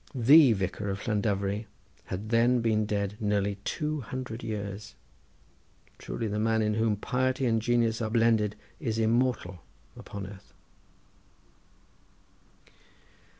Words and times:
The 0.15 0.53
Vicar 0.53 0.89
of 0.89 1.01
Llandovery 1.03 1.67
had 2.05 2.29
then 2.29 2.59
been 2.61 2.87
dead 2.87 3.17
nearly 3.19 3.59
two 3.63 3.99
hundred 4.01 4.41
years. 4.41 4.95
Truly 5.99 6.25
the 6.25 6.39
man 6.39 6.63
in 6.63 6.73
whom 6.73 6.95
piety 6.95 7.45
and 7.45 7.61
genius 7.61 8.01
are 8.01 8.09
blended 8.09 8.55
is 8.79 8.97
immortal 8.97 9.59
upon 9.95 10.25
earth. 10.25 10.53